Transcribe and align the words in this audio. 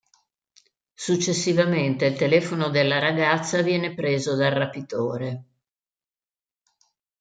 Successivamente 0.95 2.05
il 2.05 2.17
telefono 2.17 2.69
della 2.69 2.97
ragazza 2.97 3.61
viene 3.61 3.93
preso 3.93 4.35
dal 4.35 4.51
rapitore. 4.51 5.43